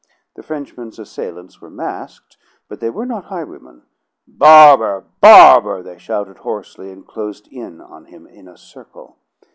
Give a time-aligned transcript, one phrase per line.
[0.33, 2.35] The Frenchman's assailants were masked,
[2.67, 3.83] but they were not highwaymen.
[4.27, 5.05] "Barber!
[5.21, 9.19] Barber!" they shouted hoarsely, and closed in on him in a circle.